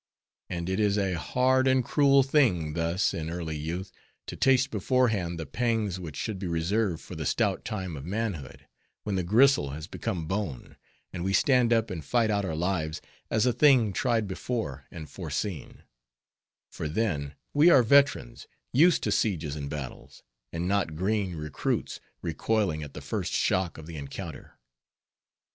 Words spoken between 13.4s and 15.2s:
a thing tried before and